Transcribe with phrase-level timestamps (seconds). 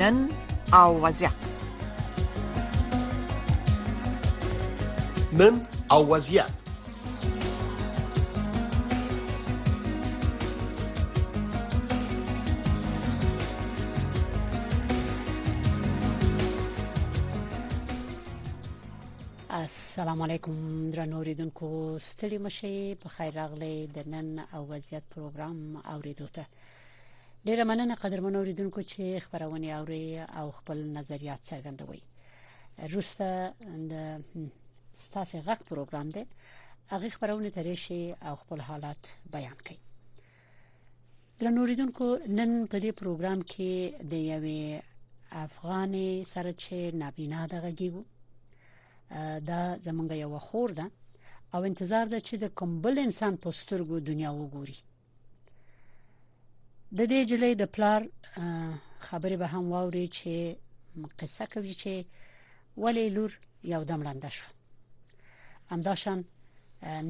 [0.00, 0.28] نن
[0.74, 1.32] او وضعیت
[5.32, 6.46] نن او وضعیت
[19.50, 26.26] السلام علیکم درنو اوریدونکو ستړي مشه په خیر راغلي د نن او وضعیت پروګرام اوریدو
[26.36, 26.44] ته
[27.46, 30.06] ډیره مننه قدرمن اوریدونکو چې خبرونه اوري
[30.38, 32.00] او خپل نظریات څرګندوي
[32.94, 33.28] روسه
[33.92, 33.94] د
[35.04, 36.22] ستاسو غږ پروګرام دی
[36.92, 39.02] هغه خبرونه ترې شي او خپل حالات
[39.36, 39.78] بیان کړي
[41.38, 42.06] درن اوریدونکو
[42.38, 43.72] نن په دې پروګرام کې
[44.12, 44.64] د یوې
[45.46, 45.92] افغان
[46.32, 47.98] سره چې نابینا دغه کیو
[49.48, 50.86] دا زمونږ یو خور ده
[51.54, 54.78] او انتظار ده چې د کوم بل انسان په سترګو دنیا وګوري
[56.98, 58.00] د دې جلې د پلار
[59.06, 60.32] خبرې به هم واوري چې
[61.20, 61.92] قصه کوي چې
[62.82, 63.32] ولې لور
[63.72, 64.48] یو دم لاندې شو
[65.72, 66.18] همداشان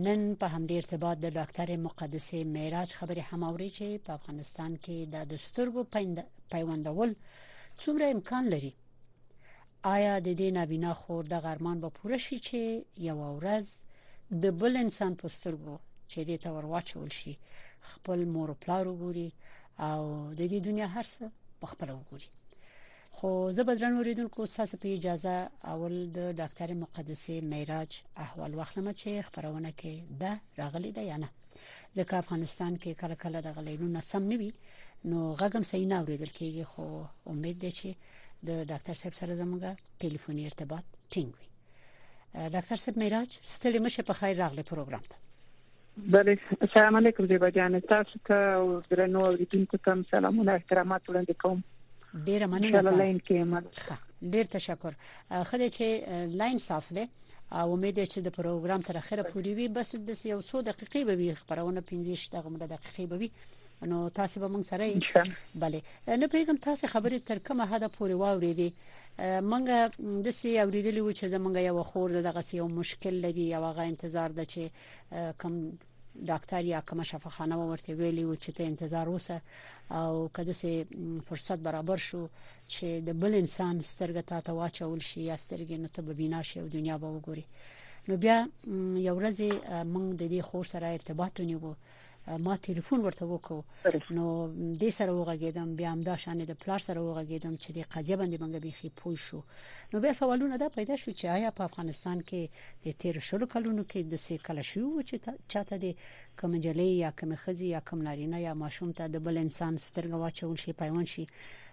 [0.07, 4.97] نن په همدې ارتباط د ډاکټر مقدسه معراج خبرې هم اوري چې په افغانستان کې
[5.15, 5.81] د دستورګو
[6.53, 7.11] پیوندول
[7.83, 8.73] څومره امکان لري
[9.95, 12.61] آیا د دې نابینا خور د غرمان به پوره شي چې
[13.09, 13.67] یو ورځ
[14.43, 15.75] د بل انسان پسترګو
[16.11, 17.35] چې دې ته ورواچول شي
[17.91, 19.29] خپل مور پلار وګوري
[19.79, 20.01] او
[20.39, 21.25] د دې دنیا هر څه
[21.61, 22.29] په خپل وګوري
[23.17, 25.35] خو زه بدرن اوریدونکو تاسو په اجازه
[25.73, 27.91] اول د ډاکټر مقدسه معراج
[28.25, 31.29] احوال واخلمه چې خبرونه کې ده راغلي ده یا نه
[31.99, 34.51] ځکه افغانستان کې کله کله د غلیلونو سم نوي
[35.11, 36.85] نو غږم صحیح نه اوریدل کېږي خو
[37.33, 37.89] امید ده چې
[38.49, 41.49] د ډاکټر صاحب سره زموږه ټلیفوني ارتباط ټینګ وي
[42.55, 45.17] ډاکټر صاحب معراج ستړي مشه په خیر راغلي پروګرام ته
[46.07, 51.61] بلې السلام علیکم زیبا جان تاسو ته او درنو اوریدونکو ته سلامونه احترامات وړاندې کوم
[52.29, 53.99] ډیره مننه لاین کې مات
[54.37, 57.07] ډیر تشکر خله چې لاین صاف ده
[57.53, 61.17] او امید چې د پروګرام تر اخره پورې وي بس د یو څو دقیقې به
[61.23, 63.31] وي خبرونه 15 دقیقې دقیقې به وي
[63.91, 65.83] نو تاسو به مونږ سره بله
[66.23, 68.71] نه پیغام تاسو خبرې تر کومه حدا پورې واوریدي
[69.19, 73.81] مونږ د سې اوریدلی و چې زمونږ یو خور دغه یو مشکل لري او هغه
[73.93, 75.57] انتظار ده چې کم
[76.31, 79.37] ډاکټر یا کوم شفاخانه ورته ویلی و چې ته انتظار وسه
[80.01, 80.71] او کله چې
[81.29, 82.23] فرصت برابر شو
[82.75, 86.57] چې د بل انسان سترګه ته واچول شي یا سترګې نو ته به بینا شي
[86.63, 87.45] او دنیا به وګوري
[88.09, 88.37] نو بیا
[89.09, 89.39] یو ورځ
[89.95, 91.73] موږ د دې خور سره ارتباط ونیو
[92.45, 94.25] ما ټلیفون ورته وکړو نو
[94.81, 98.37] دې سره وغږیدم بیا هم دا شانه د پلار سره وغږیدم چې د قضیه باندې
[98.43, 99.41] باندې بيخي پوه شو
[99.93, 102.43] نو بیا سوالونه دا پیدا شو چې آیا په افغانستان کې
[102.85, 105.17] د تیر شلو کلونو کې د سې کله شو چې
[105.53, 105.87] چاته د
[106.41, 110.11] کوم جلې یا کوم خزي یا کوم نارینه یا ماشوم ته د بل انسان سترګ
[110.23, 111.25] واچول شي پیوند شي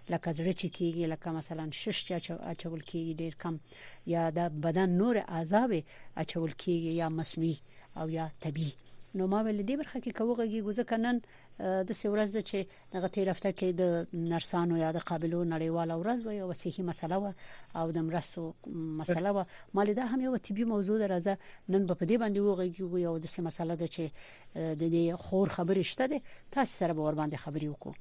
[0.09, 3.57] لکه زړه چې کیږي لکه مثلا شش چا اچول کیږي ډیر کم
[4.15, 5.71] یا د بدن نور اعصاب
[6.23, 7.55] اچول کیږي یا مصنوعي
[8.03, 8.67] او یا طبي
[9.19, 11.19] نو ما ول دې برخه کې کوغږي ګوزکنن
[11.89, 12.57] د سورز چې
[12.93, 17.33] دغه تیرفته کې د نرسانو یا د قابلو نړیواله ورځ وي او صحی مسله و
[17.81, 18.43] او د مرستو
[19.01, 19.43] مسله و
[19.79, 21.37] مال دا هم یو طبي موضوع درځه
[21.69, 24.03] نن په دې باندې وغږیږو یو د مسله ده چې
[24.83, 26.21] د خور خبرې شته ده
[26.57, 27.93] تاسو سره به ور باندې خبرې وکړو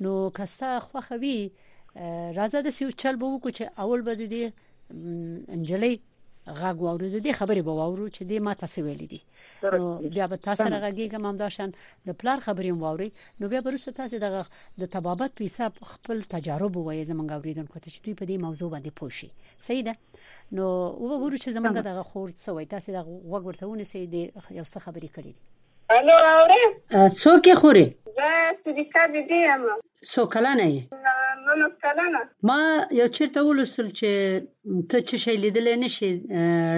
[0.00, 1.38] نو کستا خوخه وی
[2.38, 4.42] راځه د سیو چل به وکړو چې اول به دې
[5.54, 5.94] انجلې
[6.58, 9.20] غاګ واورو د دې خبرې به واورو چې دې ما تاسو ویلې دي
[9.80, 11.68] نو بیا به تاسو راغږی کوم همداشان
[12.06, 13.08] د پلار خبرې واوري
[13.40, 14.42] نو بیا به روسه تاسو دغه
[14.84, 18.68] د تبابت په حساب خپل تجارب وایي زمونږ اوریدونکو ته چې دوی په دې موضوع
[18.74, 19.28] باندې پوښي
[19.66, 19.94] صحیح ده
[20.56, 20.66] نو
[21.10, 24.22] وګورو چې زمونږ دغه خورد سوې تاسو دغه وګورتهونه سي دي
[24.58, 25.46] یو څه خبرې کړې دي
[25.96, 26.62] الو اورې
[27.22, 28.30] څوک یې خوري زه
[28.64, 29.62] سریکا دې یم
[30.10, 30.82] څو کلنه یې
[31.44, 32.58] نولس کلنه ما
[33.00, 34.10] یو چیرته ولوستل چې
[34.90, 36.08] ته څه شی لیدلې نشې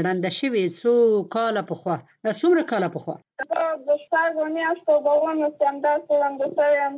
[0.05, 0.93] ړنده شوې څو
[1.35, 1.97] کاله پخوا
[2.43, 3.17] څومره کاله پخوا
[3.89, 6.95] د شپږ میاشتو په ومه چې همداسې ړنده شوې یم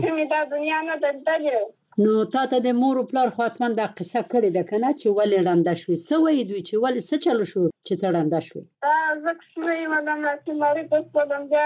[0.00, 1.56] چې مې دا دنیا نه ده لیدلې
[2.02, 5.14] نو تا ته د مور او پلار خو اتمن دا قصه کړې ده کنه چې
[5.18, 8.62] ولې رنده شوې څه وایې دوی چې ولې څه چل شو چې ته رنده شوې
[8.86, 11.64] دا زکه شوې مدام چې ماري په ستوم دا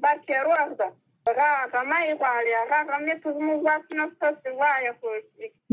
[0.03, 0.89] برکې روغ ده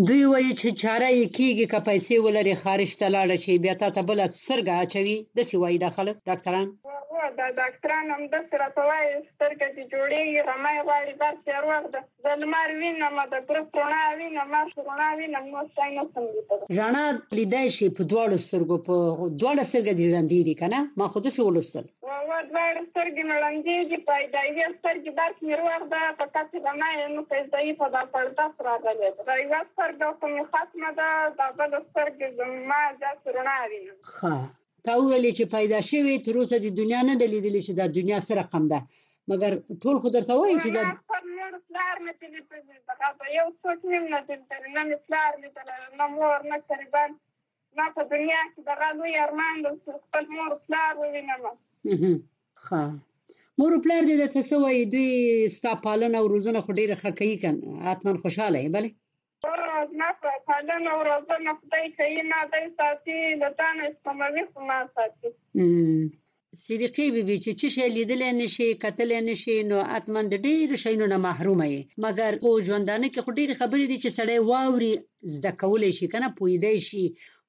[0.06, 4.00] دوی وایي چې چاره یې کیږي که پیسې ولري خارج ته لاړ شي بیا ته
[4.08, 6.68] بل سرګه اچوي د سی وایي داخله ډاکټران
[7.22, 11.84] ناروغه ده ډاکټران هم د سره په وایي سترګه چې جوړیږي غمای غواړي بس ناروغ
[11.94, 16.42] ده د لمر وینم د ګروپ رڼا وینم ما رڼا وینم نو ځای نه سمېږي
[16.80, 17.04] رڼا
[17.40, 18.94] لیدای شي په دواړو سترګو په
[19.40, 22.10] دواړو سترګو دي رندې دي کنه ما خود څه ولستل و
[22.50, 27.90] دواړو سترګې ملنګې دي پیدایي سترګې بس ناروغ ده په تاسو غمای نو پیدایي په
[27.96, 31.08] دا پړتا سره راغلي دا یو سترګه کومه ختمه ده
[31.40, 34.34] دا بل سترګې زما ځا رڼا وینم ها
[34.86, 38.18] تا ویلې چې پیدا شوی تر اوسه د دنیا نه د لیدلې چې د دنیا
[38.28, 38.80] سره قم ده
[39.30, 39.50] مګر
[39.82, 40.82] ټول خو درته وایي چې دا
[41.70, 42.40] پلار مې تلې
[43.18, 47.10] په یو څوک نیم نه تلې نه مې پلار مې تلې نه مور نه قربان
[47.76, 49.68] ما په دنیا کې دغه لوی ارمان د
[50.04, 51.42] خپل مور پلار ووینم
[52.66, 52.82] ښه
[53.60, 55.10] مور پلار دې د څه وایي دوی
[55.56, 57.58] ستا پالنه او روزنه خو ډیره ښه کوي کنه
[57.92, 58.90] اتمن خوشاله یې بلې
[59.92, 60.08] نه
[60.46, 65.28] پالنه او روزنه خدای کوي نه دای ساتي د تانه استموي خو ما ساتي
[66.66, 70.74] صدیقی بیبي چې چې شی لیدل نه شي کتل نه شي نو اتمن د ډیر
[70.82, 74.92] شینو نه محرومه وي مګر او ژوندانه کې خو ډیر خبرې دي چې سړی واوري
[75.34, 77.02] زده کولای شي کنه پویدای شي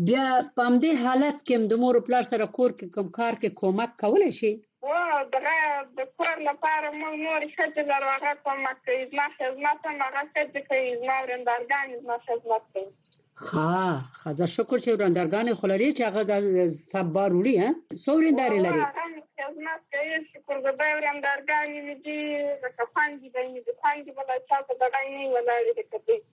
[0.07, 0.25] بیا
[0.55, 4.31] پام دې حالت کې د مور پلار سره کور کې کوم کار کې کومک کولای
[4.39, 4.51] شي
[4.87, 4.91] و
[5.33, 5.57] دغه
[5.97, 10.59] د کور لپاره موږ نور ښځې لرو هغه کومک کوي زما خدمت هم هغه ښځې
[10.69, 12.89] کوي زما ورندرګانې زما خدمت کوي
[13.45, 16.33] خا خزه شکر چې ورندرګان خلری چې هغه د
[16.93, 17.69] سبارولی ها
[18.05, 18.81] سوري داري لري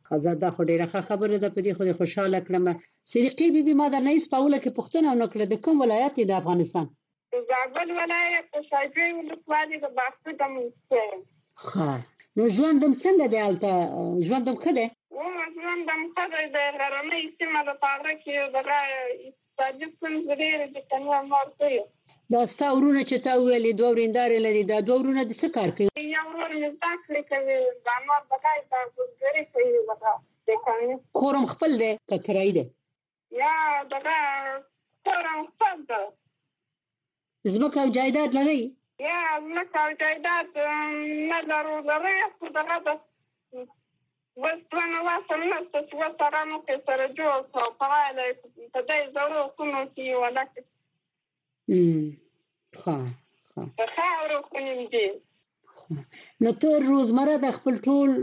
[0.09, 2.65] خزه دا خو ډیره خبره ده په دې خو خوشاله کړم
[3.13, 6.87] سریقي بيبي ما د نه سپاوله کې پښتنه نکړه د کوم ولایت د افغانستان
[7.51, 10.73] زابل ولایت په شایجه ولسوالۍ د باختر د منځ
[11.75, 11.95] ها
[12.37, 13.71] نو ژوندم څنګه دی الته
[14.27, 14.87] ژوندم ښه دی
[15.61, 18.77] ژوندم ښه دی د غرمې سیمه د پاره کې دغه
[19.27, 21.85] اقتصادي ستونزې لري چې څنګه مرته یو
[22.33, 25.71] دا ستا ورونه چې تا ویلې دوه ورندار لري دا دوه ورونه د څه کار
[25.77, 28.81] کوي یو ورور مې ځکه کوي دا نور بکای دا
[29.21, 30.15] ګوري کوي وکړه
[31.19, 32.65] کورم خپل دی ککرای دی
[33.41, 33.55] یا
[33.95, 34.17] دغه
[35.07, 36.03] کورم خپل دی
[37.53, 38.61] زما کوم جایداد لري
[39.09, 39.19] Я
[39.49, 40.49] ځمکه او جایداد
[41.31, 42.89] نه لرو لرې خو دغه د
[44.43, 48.35] بس دوه نواسه نشته چې اوس سره موږ یې سره جوړ کړو پایله یې
[48.75, 50.61] په دې زړو خونو کې یې ولکه
[52.81, 52.99] ښه
[53.51, 55.09] ښه په خاورو خونې دي
[56.43, 58.09] نو ته روزمره د خپل ټول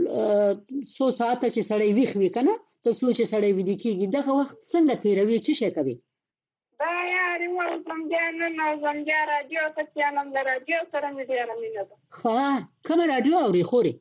[1.20, 2.52] ساعت چې سړی ویخ وی کنه
[2.84, 5.96] تر څو چې سړی ویده کیږي دغه وخت څنګه تیروي چې شي کوي
[6.80, 11.54] دا یاري وزم بیا نن وزم بیا رادیو ته چینم د رادیو سره مې ډیره
[11.62, 12.52] مینه ده ها
[12.88, 13.92] کوم رادیو اوري خوري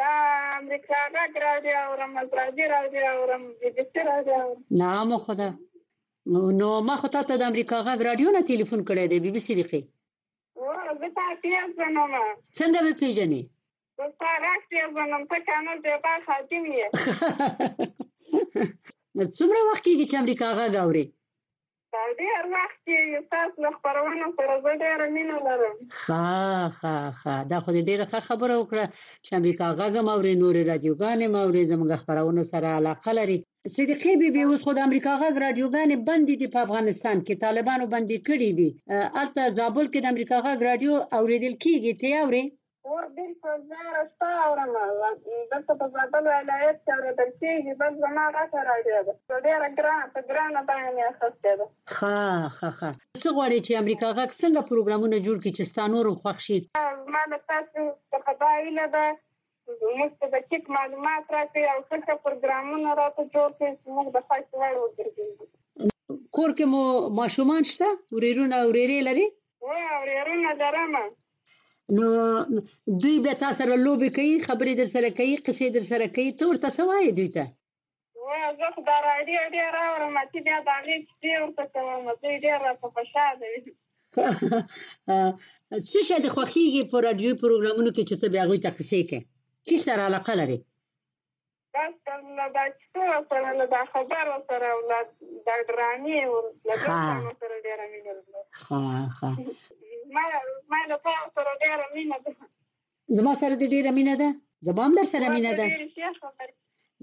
[0.00, 0.12] دا
[0.58, 4.40] امریکا غږ رادیو اورم ازرادي رادیو اورم بي بي سي رادیو
[4.82, 5.48] نام خدا
[6.36, 9.42] نو نو ما خو ته د امریکا غږ رادیو نه ټلیفون کړی دی بي بي
[9.48, 9.66] سي دی
[10.62, 10.64] و
[11.02, 12.12] زه تاسو یې زنم
[12.60, 13.42] څنګه به پیژنې
[13.98, 20.14] زه تاسو یې زنم ته کانو دی په خاتم یې نو څومره وخت کېږي چې
[20.22, 21.06] امریکا غږ اوري
[22.20, 22.80] ډېر وخت
[23.14, 26.26] یو تاسو له خبرونه سره زه ډېر مینه لرم ښه
[26.78, 28.84] ښه ښه دا خو دې ډېر ښه خبره وکړه
[29.24, 33.36] چې امریکا غږم او نور رادیوګانې مورې زموږ خبرونه سره علاقه لري
[33.74, 38.18] صدیقي بیبي اوس خو د امریکا غږ رادیوګانې بندي دي په افغانستان کې طالبانو بندي
[38.28, 38.68] کړي دي
[39.20, 42.42] البته زابل کې د امریکا غږ رادیو اوریدل کیږي ته اوري
[42.88, 44.72] اوس بالکل زه هره شپه اورم
[45.52, 50.06] دلته په زابل ولایت کې اورېدل کېږي بس زما غټه راډیو ده په ډېره ګرانه
[50.16, 52.20] په ګرانه بیه مې اخیستې ده ښه
[52.58, 52.90] ښه ښه
[53.24, 56.58] څه غواړې چې امریکا غږ څنګه پروګرامونه جوړ کړي چې ستا نورم خوښ شي
[57.06, 57.80] زما د تاسو
[58.12, 59.04] څخه دا هیله ده
[59.98, 64.18] موږ ته د چیک معلومات راکړي او څه پروګرامونه راته جوړ کړي چې موږ د
[64.28, 65.26] خاص وړ وګرځو
[66.36, 66.82] کور کې مو
[67.20, 69.26] ماشومان شته ورېرونه ورېرې لري
[69.64, 69.66] و
[70.02, 70.94] ورېرونه لرم
[71.90, 72.42] نو
[73.00, 76.44] دوی به تاسو سره لوبې کوي خبرې در سره کوي قصې در سره کوي ته
[76.50, 77.44] ورته سوای دوی ته
[78.26, 82.58] واه زه خدای راډیو ډیر راوړم چې بیا دا غږ دې ورته کوم دوی ډیر
[82.66, 83.62] راته خوشاله وي
[85.88, 89.20] څه شي د خوخیږي په رادیو پروګرامونو کې چې ته بیا غوي تقسیه کې
[89.66, 90.58] کی سره علاقه لري
[91.76, 95.14] دا بچو سره له دا خبر سره ولادت
[95.48, 98.78] دا درامي ولادت سره ډیر مینه لرم ها
[99.18, 99.30] ها
[100.14, 100.22] ما
[100.70, 102.32] ما له تاسو سره ډیره مینه ده
[103.18, 104.28] زما سره دې ډیره مینه ده
[104.66, 105.66] زما هم در سره مینه ده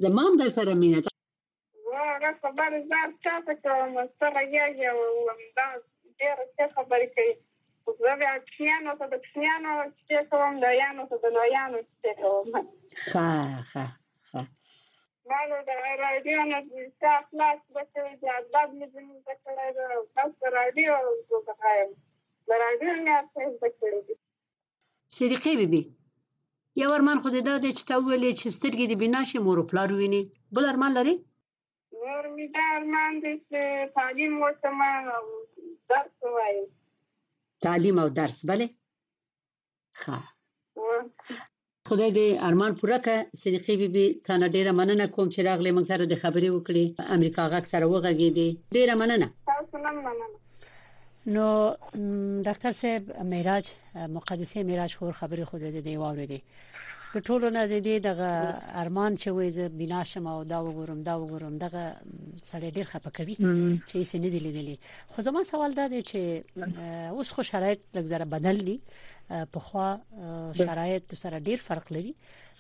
[0.04, 1.12] زما هم در سره مینه ده
[1.92, 4.92] واه خبر زار تاسو کوم سره یا یا
[5.28, 5.68] وم دا
[6.20, 7.34] ډیره څه خبرې کوي
[8.04, 9.74] زه بیا کینو ته د کینو
[10.08, 12.46] چې کوم د یانو ته د نو یانو چې کوم
[13.16, 13.36] ها
[13.74, 13.86] ها
[14.32, 14.42] ها
[15.30, 15.72] مالو د
[16.06, 16.60] رادیو نه
[17.02, 20.94] تاسو خلاص بچو د ادب مې زموږ بچو راډیو تاسو راډیو
[21.46, 21.54] زه
[22.50, 23.18] برادرم یې
[23.58, 24.16] زده کړې دي
[25.18, 25.82] صدیقې بیبي
[26.82, 29.58] یو ارمان خو دې دا دی چې ته وویلې چې سترګې دې بینا شي مور
[29.60, 30.22] او پلار ویني
[30.56, 31.16] بل ارمان لري
[32.04, 33.60] نور مې دا ارمان دی چې
[33.98, 34.78] تعلیم وکړم
[35.18, 35.26] او
[35.90, 36.68] درس ووایم
[37.66, 38.68] تعلیم او درس بله
[40.02, 40.18] ښه
[41.88, 46.04] خدای دې ارمان پوره کړه صدیقې بیبي تانه ډیره مننه کوم چې راغلې موږ سره
[46.08, 46.84] د خبرې وکړې
[47.16, 50.26] امریکا غاک سره وغږې دي ډیره مننه تاسو مننه
[51.26, 51.46] نو
[52.44, 53.04] ډاکټر صاحب
[53.34, 53.66] معراج
[53.96, 56.40] مقدسه معراج خور خبرې خود دې دی واوریدي
[57.14, 58.32] په ټولو نه دې دغه
[58.82, 61.86] ارمان چې وایز بنا شم او دا وګورم دا وګورم دغه
[62.50, 63.36] سړی ډیر خپه کوي
[63.88, 64.76] چې یې نه دی لیدلی
[65.16, 66.20] خو زما سوال دا دی چې
[67.18, 68.78] اوس خو شرایط لږ زره بدل دي
[69.54, 69.90] په خوا
[70.64, 72.14] شرایط سره ډیر فرق لري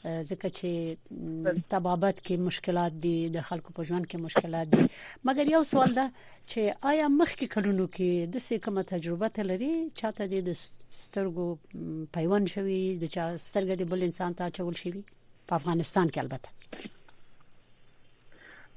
[0.05, 4.88] ځکه چې تبابت کې مشکلات دي د خلکو په ژوند کې مشکلات دي
[5.29, 10.27] مګر یو سوال ده چې آیا مخکې کلونو کې د څه کومه تجربه تلري چاته
[10.48, 10.57] د
[11.03, 11.45] سترګو
[12.17, 14.91] پیوند شوی د چا سترګې د بل انسان ته چول شي
[15.48, 16.89] په افغانستان کې البته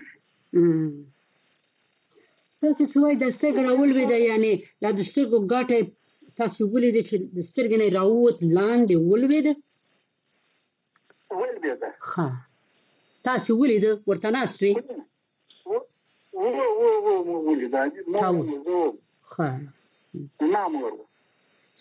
[2.64, 4.52] تاسو څوی د سترګ راولې د یعنی
[4.96, 5.80] د سترګو ګټه
[6.40, 6.90] تاسو ولې
[7.38, 9.52] د سترګې نه راووت لاندې ولوي ده
[11.40, 12.28] ولوي ده ها
[13.24, 14.72] تاسو ولید ورته ناستوي
[16.34, 16.44] و
[16.80, 17.74] و و مو ولید
[18.08, 18.92] مو
[19.30, 19.50] خا
[20.54, 20.92] نه مور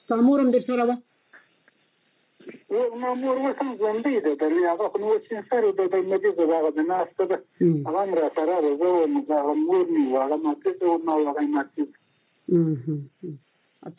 [0.01, 0.93] ستامورم در سره و
[3.01, 6.41] ما مور وسم ژوندۍ ده د هغه خو نو چې سره د د مدي د
[6.56, 7.38] هغه د ناشته ده
[7.88, 11.84] هغه را سره وزو نو هغه مور نی هغه ماته ته نو هغه ماته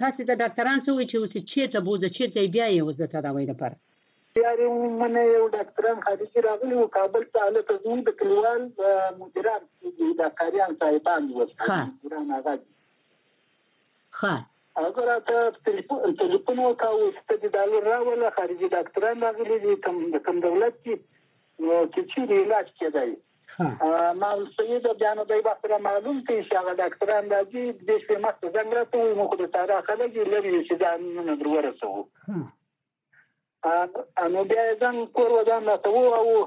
[0.02, 3.44] تاسو ته ډاکټران څه وی چې اوس چیرته بوزه چیرته بیا یې اوس د تداوی
[3.52, 3.76] لپاره
[4.36, 8.62] تیارې ومنه یو ډاکټران خارجي راغلي او کابل ته حالت زموږ د کلیوال
[9.22, 9.62] مدیران
[10.20, 12.54] د کاریان صاحبان و مدیران هغه
[14.18, 14.36] ښه
[14.88, 15.36] اگر ته
[16.18, 20.94] ټلیفون وکاو چې د ډالر راول خارجي ډاکټران راغلي دي کوم د کوم دولت کې
[21.62, 23.10] نو چې چیرې علاج کېدای
[24.22, 28.46] ما سید بیان د وخت را معلوم کې چې هغه ډاکټران راځي د شپې مخکې
[28.56, 31.92] زنګ راته وي مخ د تاریخ خلک لري چې ځان نه درورسو
[33.66, 36.40] نو بیا یې ځان کور ودان راته ووایه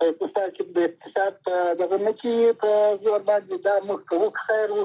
[0.00, 2.70] په اقتصاد کې د اقتصاد په دغه نه کې په
[3.04, 4.84] زور باندې دا موږ کوو خیر وو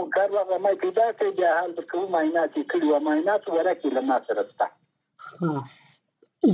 [0.00, 3.88] موږ کار لا ما پیدا کړی دا حال د کوم معاینات کړي و معاینات ورکه
[3.98, 4.66] له ما سره شته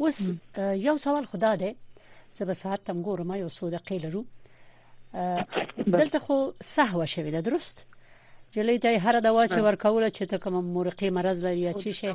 [0.00, 0.18] اوس
[0.58, 1.74] یو سوال خدا ده
[2.34, 4.24] زه به ساعت تم ګورم یو صدقې لرو
[5.86, 7.84] دلته خو سهوه شوې ده درست
[8.54, 12.08] جلې ته هر دوا چې ورکول چې ته کوم مرقي مرز لري یا چی شي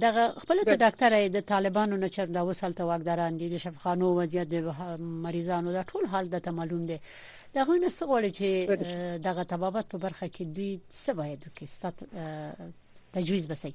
[0.00, 4.48] دغه خپل ته ډاکټر د طالبانو نه چر دا وسلته واګداران دي د شفخانو وضعیت
[4.54, 6.98] د مریضانو دا ټول حال د معلوم دي
[7.54, 13.16] دغه نه څه غواړي چې دغه طبابت په برخه کې دوی څه باید وکړي ست
[13.16, 13.74] تجویز بسي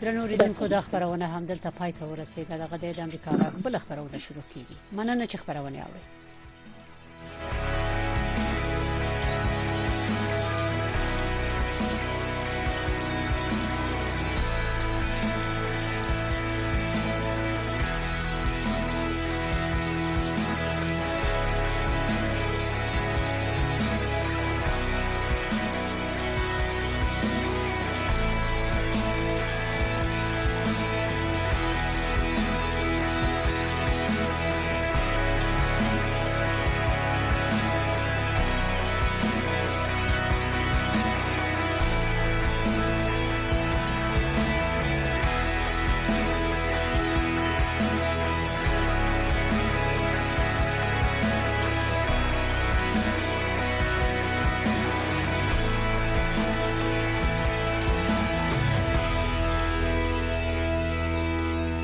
[0.00, 3.30] درنو ریډونکو دا خبرونه هم دلته پای ته ورسیده دغه د امریکا
[3.64, 6.15] بل خبرونه شروع کیږي مننه چې خبرونه اورئ